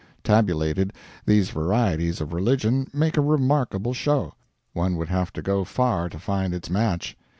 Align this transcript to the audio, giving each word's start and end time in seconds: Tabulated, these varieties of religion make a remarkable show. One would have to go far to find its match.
Tabulated, 0.23 0.93
these 1.27 1.51
varieties 1.51 2.21
of 2.21 2.33
religion 2.33 2.87
make 2.91 3.17
a 3.17 3.21
remarkable 3.21 3.93
show. 3.93 4.33
One 4.73 4.95
would 4.95 5.09
have 5.09 5.31
to 5.33 5.43
go 5.43 5.63
far 5.63 6.09
to 6.09 6.17
find 6.17 6.55
its 6.55 6.71
match. 6.71 7.15